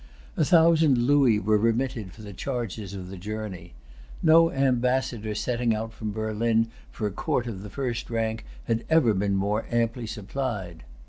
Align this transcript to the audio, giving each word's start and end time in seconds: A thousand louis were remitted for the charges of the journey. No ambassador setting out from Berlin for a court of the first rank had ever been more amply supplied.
A 0.35 0.43
thousand 0.43 0.97
louis 0.97 1.37
were 1.39 1.59
remitted 1.59 2.11
for 2.11 2.23
the 2.23 2.33
charges 2.33 2.95
of 2.95 3.09
the 3.09 3.17
journey. 3.17 3.75
No 4.23 4.51
ambassador 4.51 5.35
setting 5.35 5.75
out 5.75 5.93
from 5.93 6.11
Berlin 6.11 6.69
for 6.89 7.05
a 7.05 7.11
court 7.11 7.45
of 7.45 7.61
the 7.61 7.69
first 7.69 8.09
rank 8.09 8.43
had 8.63 8.83
ever 8.89 9.13
been 9.13 9.35
more 9.35 9.67
amply 9.69 10.07
supplied. 10.07 10.81